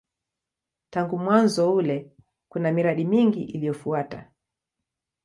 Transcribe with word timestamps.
Tangu 0.89 1.17
mwanzo 1.19 1.73
ule 1.73 2.11
kuna 2.49 2.71
miradi 2.71 3.05
mingi 3.05 3.43
iliyofuata. 3.43 4.31